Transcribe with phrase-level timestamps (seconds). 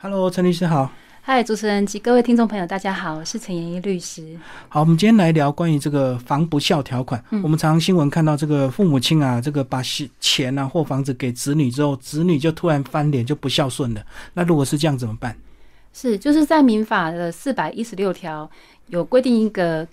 [0.00, 0.88] Hello，陈律师好。
[1.22, 4.38] 嗨，主持人及各位听众朋友，大家好，我是陈妍一律师。
[4.68, 7.20] 好，我们今天来聊关于这个防不孝条款。
[7.42, 9.82] 我们常常新闻看到这个父母亲啊，这个把
[10.20, 14.00] 钱啊或房子给子女之后，子女就突然翻脸就不孝顺了。
[14.34, 15.36] 那如果是这样怎么办？
[15.92, 18.48] 是，就是在民法的四百一十六条
[18.86, 19.84] 有规定一个，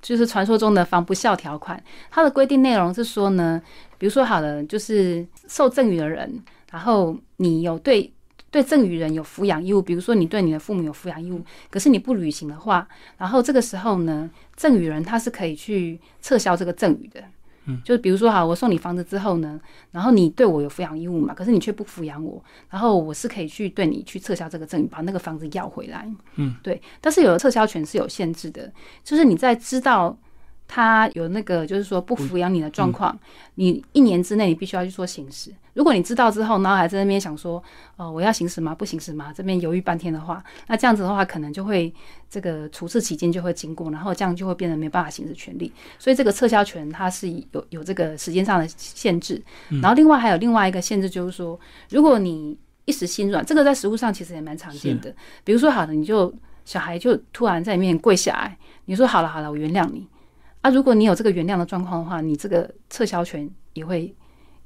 [0.00, 1.78] 就是传说中的防不孝条款。
[2.10, 3.60] 它的规定内容是说呢，
[3.98, 6.42] 比如说好了，就是受赠与的人，
[6.72, 8.10] 然后你有对。
[8.50, 17.22] 对赠与人有抚养义务，比如说你对你的父母有抚养义务，可是你不履行的话，然后这个时候呢，赠与人他是可以去撤销这个赠与的。
[17.66, 19.60] 嗯，就是比如说哈，我送你房子之后呢，
[19.92, 26.10] 然后你对我有抚养义务嘛，可是你却不抚养我，然后我是可以去对你去撤销这个赠与，把那个房子要回来。
[26.36, 28.72] 嗯，对，但是有的撤销权是有限制的，
[29.04, 30.18] 就是你在知道。
[30.72, 33.18] 他有那个，就是说不抚养你的状况，
[33.56, 35.52] 你一年之内你必须要去做行使。
[35.74, 37.60] 如果你知道之后，然后还在那边想说，
[37.96, 38.72] 哦，我要行使吗？
[38.72, 39.32] 不行使吗？
[39.34, 41.92] 这边犹豫半天的话，那这样子的话，可能就会
[42.28, 45.72] 这个处置期间就会经过，然后这样就会变得没办法行使权利。
[45.98, 49.42] 所以这个撤销权它是有有这个时间上的限制。
[49.82, 55.12] 然后另外还有另外一个限制，就是说，如果你一时心软，这个在实物上其实也蛮常见的。
[55.42, 56.32] 比如说，好的，你就
[56.64, 60.06] 小孩就突然在里面跪下来，你说好了好了，我原谅你。
[60.62, 64.14] 啊，如果你有这个原谅的状况的话，你这个撤销权也会，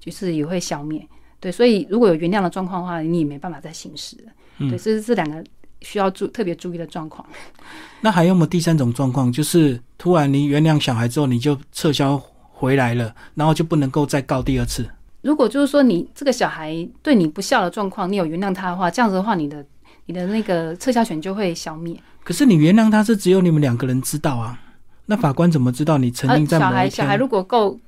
[0.00, 1.06] 就是也会消灭。
[1.38, 4.32] 对，所以如果有原谅的状况的话，你也没办法再行使了。
[4.58, 5.44] 对，这是这两个
[5.82, 7.24] 需要注特别注意的状况。
[8.00, 9.30] 那还有没有第三种状况？
[9.30, 12.20] 就是突然你原谅小孩之后，你就撤销
[12.50, 14.88] 回来了，然后就不能够再告第二次。
[15.22, 19.64] 如果就是说你这个小孩对你不孝的状况，你有原谅他的话，这样子的话，你的
[20.06, 21.96] 你的那个撤销权就会消灭。
[22.24, 24.58] 可是你原谅他是只有你们两个人知道啊。
[25.06, 27.78] 那法官怎么知道你曾经在小孩小孩如果够，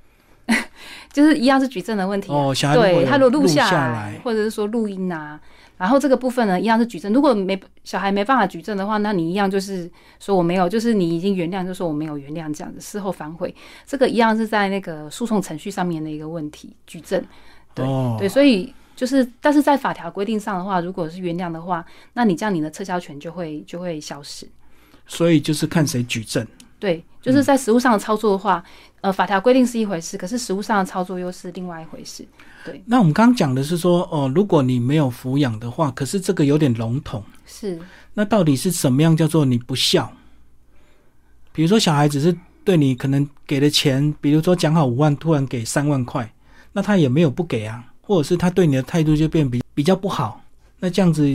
[1.13, 2.55] 就是一样是举证的问题哦。
[2.55, 5.41] 小孩对他如果录下来，或者是说录音啊，
[5.79, 7.13] 然后这个部分呢一样是举证。
[7.13, 13.55] 如果没小孩没办法举证的话，那你一样就是说我没有，就是你已经原谅，就说我没有原谅这样子，事后反悔，
[13.87, 17.23] 这个一样是在那个诉讼程序上面的一个问题举证。
[17.75, 17.87] 对
[18.19, 24.47] 对，所以就是，但是在法条规定上的话，如果是原谅的话，那你这样你的撤销权就会就会消失。
[25.07, 26.47] 所以就是看谁举证。
[26.79, 28.63] 对，就是在实物上的操作的话，
[29.01, 32.27] 呃，法条规定是一回事，可是实物上的操作又是另外一回事。
[32.65, 37.23] 对，那我们刚刚讲的是说，哦，如果你没有抚养的话，可是这个有点笼统。
[37.47, 37.79] 是。
[38.13, 40.13] 那到底是什么样叫做你不孝？
[41.53, 46.31] 比如说小孩子是对你可能给的钱，比如说讲好五万，突然给三万块，
[46.73, 50.43] 那他也没有不给啊，或者是他对你的态度就变比比较不好，
[50.81, 51.27] 那这样子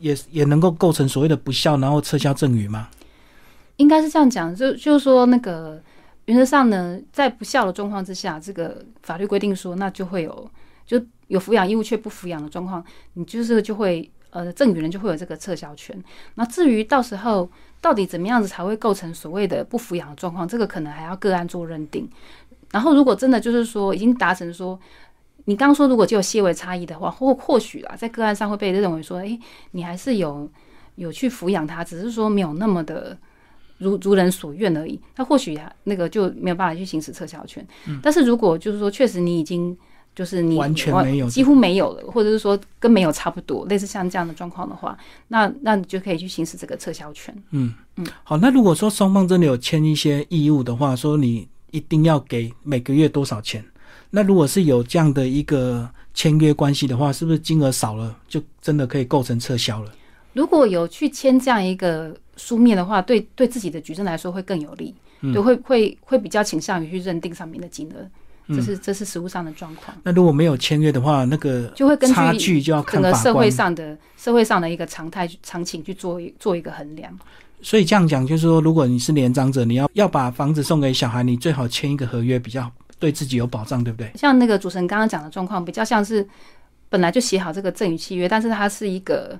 [0.00, 2.88] 也也能够构成所谓的不孝，然后撤销赠与吗？
[3.76, 5.82] 应该是这样讲，就就是说，那个
[6.26, 10.50] 原则上呢，在不孝的状况之下，这个法律规定说，那就会有
[10.86, 12.84] 就有抚养义务却不抚养的状况，
[13.14, 16.00] 你就是就会呃赠与人就会有这个撤销权。
[16.34, 17.50] 那至于到时候
[17.80, 22.08] 到底怎么样子才会构成所谓的不抚养的状况，这个可能还要个案做认定。
[22.70, 24.78] 然后如果真的就是说已经达成说，
[25.46, 29.36] 你刚说如果就有些微差异的话，或或许啦，在个案上会被认为说，哎，
[29.72, 30.48] 你还是有
[30.94, 33.18] 有去抚养他，只是说没有那么的。
[33.82, 37.66] 如如人所愿而已，他或许那个就没有办法去行使撤销权。
[38.02, 39.76] 但是如果就是说，确实你已经
[40.14, 44.96] 就是你完全没有，几乎没有了，或者是说跟没有差不多，类似像这样的状况的话，
[45.28, 47.34] 那那你就可以去行使这个撤销权。
[47.50, 53.64] 嗯嗯，好，那如果说双方真的有签一些义务的话，说你一定要给每个月多少钱？
[54.10, 59.90] 那如果是有这样的一个签约关系的话，是不是金额少了就真的可以构成撤销了？
[60.34, 69.96] 如果有去签这样一个书面的话，对对自己的举证来说会更有利，对会会会比较倾向于去认定上面的金额，这是这是实物上的状况。
[70.02, 77.12] 那如果没有签约的话，那个就会根据差距就要看整个社会上的社会上的一个常态常情去做做一个衡量。
[77.60, 82.68] 所以这样讲就是说，如果你是年长者，你要要把房子送给小孩，你最好签一个合约，比较
[82.98, 84.10] 对自己有保障，对不对？
[84.16, 86.26] 像那个主持人刚刚讲的状况，比较像是
[86.88, 89.38] 本来就写好这个赠与契约，但是它是一个。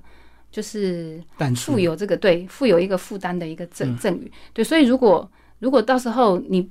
[0.53, 1.21] 就是
[1.57, 4.31] 负有这个对负有一个负担的一个赠赠与。
[4.53, 5.29] 对，所以如果
[5.59, 6.69] 如果到时候你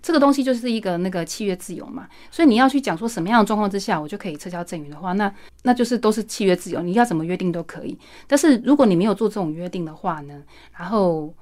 [0.00, 7.98] 这个东西就是一个那个契约自由嘛，所以你要去讲说什么样的状况之下我就可以撤销赠与的话，那那就是都是契约自由，你要怎么约定都可以。
[8.26, 10.42] 但是如果你没有做这种约定的话呢，
[10.76, 11.34] 然后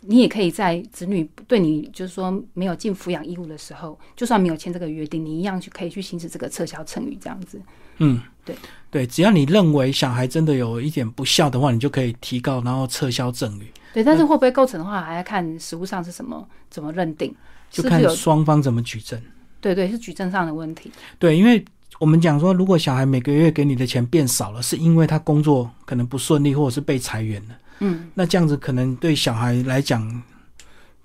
[0.00, 7.60] 你也可以在子女对你就是说没有尽抚养义务的时候，就算没有签这个约定，你一样去可以去行使这个撤销赠与这样子。
[7.98, 8.56] 嗯，对
[8.90, 13.66] 对，只要你认为小孩真的有一点不孝的话，你就可以提告，然后撤销赠与。
[13.92, 17.34] 对，但是会不会构成的话，还要看实物上是什么怎么认定，
[17.70, 19.20] 就看双方怎么举证。
[19.60, 20.90] 对对，是举证上的问题。
[21.18, 21.64] 对，因为
[21.98, 27.54] 我们讲说，如果小孩每个月给你的钱变少了，是因为他工作可能不顺利，或者是被裁员了。
[27.80, 30.22] 嗯，那这样子可能对小孩来讲，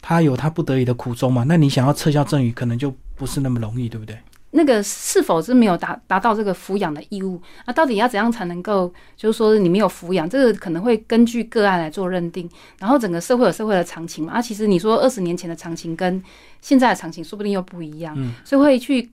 [0.01, 1.43] 他有他不得已的苦衷嘛。
[1.47, 4.17] 那你想要撤销赠与，可能就不是那么容易，对不对？
[4.51, 7.41] 那个是否是没有达达到这个抚养的义务？
[7.65, 12.49] 那到底要怎样才能够，就是说你没有抚养，这个可能会根据个案来做认定。
[12.79, 16.21] 然后整个社会有社会的常情嘛，啊，其实你说二十年前的常情跟
[16.59, 19.09] 现在的常情说不定又不一样，嗯所以会去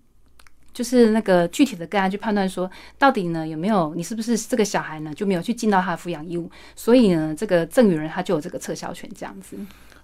[0.74, 9.56] 就是那个具体的个案去判断说，到底呢有没有你是不是这个小孩呢就没有去尽到他的抚养义务，所以呢这个赠与人他就有这个撤销权这样子。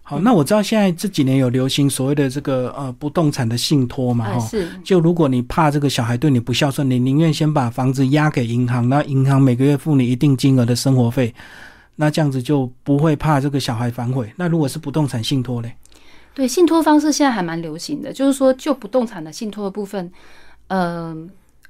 [0.07, 11.35] 好，那我知道现在这几年有流行所谓的这个呃不动产的信托嘛，哈、啊是就如果你怕这个小孩对你不孝顺，你宁愿先把房子押给银行，那银行每个月付你一定金额的生活费，
[11.97, 14.31] 那这样子就不会怕这个小孩反悔。
[14.37, 15.75] 那如果是不动产信托嘞？
[16.35, 20.13] 对，信托方式现在还蛮流行的，就是说就不动产的信托的部分，
[20.67, 21.17] 呃，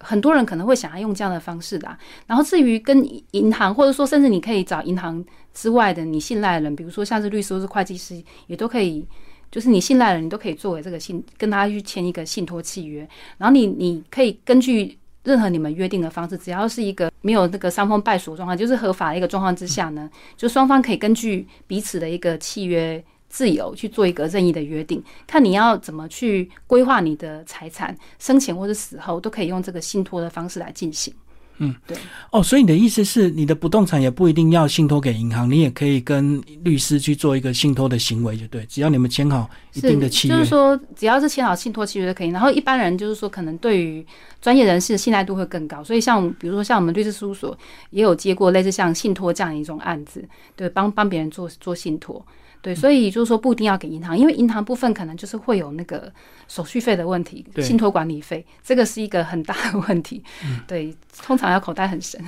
[0.04, 1.98] 很多人可能会想要用这样的方式啦。
[2.26, 9.06] 然后至于跟银行，或者说甚至你可以找银行之外的你信赖的人，比如说像是律师或是会计师，也都可以。
[9.50, 13.08] 就是你信赖的人，你都可以作为这个信，跟他去签一个信托契约。
[13.38, 23.00] 然后你你可以根据任何你们约定的方式，只要是一个没有那个伤风败俗状况，就是合法的一个状况之下呢，就双方可以根据彼此的一个契约
[23.34, 31.12] 自由去做一个任意的约定，看你要怎么去规划你的财产，生前或者死后都可以用这个信托的方式来进行。
[31.58, 31.96] 嗯，对
[32.30, 40.34] 哦，所以你的意思是，你的不动产也不一定要信托给银行，你也可以跟律师去做一个信托的行为，就对，只要你们签好一定的契约。
[40.34, 42.28] 就是说只要是签好信托契约就可以。
[42.28, 44.06] 然后一般人就是说，可能对于
[44.40, 47.56] 专业人士的信赖度会更高，所以像比如说像我们律师事务所
[47.90, 52.24] 也有接过类似像信托这样一种案子，对，帮帮别人做做信托。
[52.64, 56.10] 对，所以就是说不一定要给银行，因为银行部分可能就是会有那个
[56.48, 60.24] 手续费的问题，信托管理费，这个是一个很大的问题。
[60.42, 62.18] 嗯对，通常要口袋很深。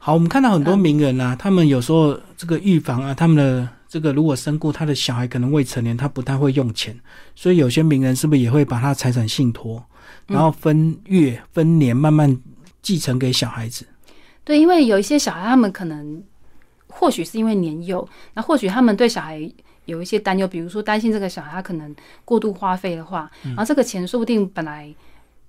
[0.00, 6.98] 好，我们看到很多名人啊，他们有时候这个预防啊，他们的这个如果身故，他的小孩可能未成年，他不太会用钱，
[7.36, 9.80] 所以有些名人是不是也会把他财产信托，
[10.26, 12.36] 然后分月分年慢慢
[12.82, 13.86] 继承给小孩子？
[14.42, 16.20] 对，因为有一些小孩，他们可能
[16.98, 19.40] 或许是因为年幼，那或许他们对小孩
[19.84, 21.94] 有一些担忧，比如说担心这个小孩他可能
[22.24, 24.92] 过度花费的话，然后这个钱说不定本来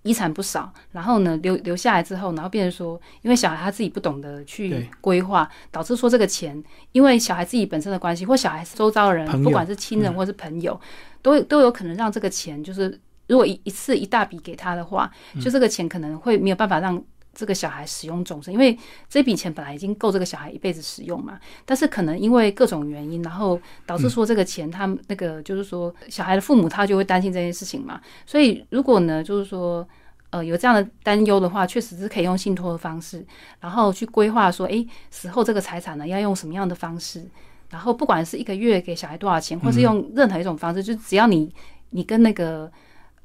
[0.04, 10.80] 遗产不少，然后呢留留下来之后，然后变成说，因为小孩他自己不懂得去规划，导致说这个钱，因为小孩自己本身的关系，或小孩周遭的人不管是亲人或是朋友，
[11.22, 13.00] 都都有可能让这个钱就是。
[13.30, 15.12] 如果一一次一大笔给他的话，
[15.42, 16.96] 就这个钱可能会没有办法让
[17.38, 18.76] 这个小孩使用终身，因为
[19.08, 21.40] 这笔钱本来已经够这个小孩一辈子使用嘛。
[21.68, 28.02] 但是可能因为各种原因，然后导致说这个钱他那个就是说小孩的父母他就会担心这件事情嘛。
[28.26, 29.88] 所以如果呢，就是说
[30.32, 33.24] 呃有这样的担忧的话，确实是可以用信托的方式，
[33.60, 37.24] 然后去规划说，诶，死后这个财产呢要用什么样的方式。
[37.70, 41.54] 然后不管是一个月给小孩多少钱，或是用任何一种方式，就只要你
[41.90, 42.72] 你跟那个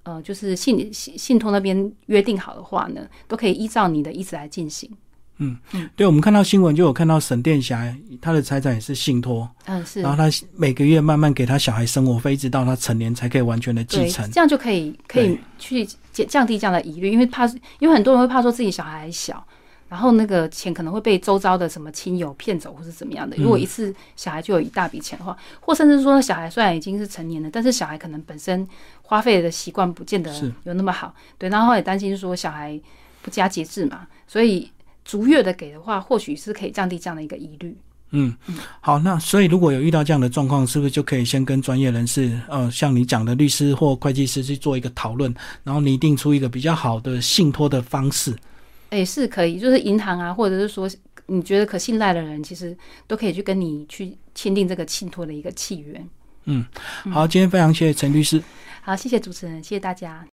[0.05, 4.91] 呃，就是信信信托那边约定好的话呢，都可以依照你的意思来进行。
[5.39, 5.57] 嗯
[5.97, 14.31] 对，我们看到新闻就有看到沈殿霞，她的财产也是信托，嗯，是然后她每个月慢慢给她小孩生活费，一直到她成年才可以完全的继，承。
[14.31, 17.47] 这样就可以可以去减降低这样的疑虑，因为怕
[17.81, 19.45] 因为很多人会怕说自己小孩还小。
[19.93, 23.37] 然后那个钱可能会被周遭的什么亲友骗走，或是怎么样的。
[23.37, 28.67] 如果一次小孩就有一大笔钱的话，或甚至说小孩虽然已经是成年了，但是小孩可能本身
[29.03, 30.33] 花费的习惯不见得
[30.65, 31.15] 有那么好。
[31.37, 32.81] 对，然后也担心说小孩
[33.21, 34.73] 不加节制嘛，所以
[35.05, 37.77] 逐月的给的话，或许是可以降低这样的一个疑虑。
[38.13, 38.35] 嗯，
[38.81, 48.35] 好，那所以如果有遇到这样的状况，是不是就可以先跟专业人士，呃，像你讲的律师或会计师去做一个讨论，然后拟定出一个比较好的信托的方式？
[48.93, 50.87] 诶，是可以，就是银行啊，或者是说
[51.27, 55.99] 你觉得可信赖的人，其实都可以去跟你去签订这个信托的一个契约。
[56.45, 56.63] 嗯
[57.11, 58.43] 好，今天非常谢谢陈律师。
[58.83, 60.27] 好，谢谢主持人，谢谢大家。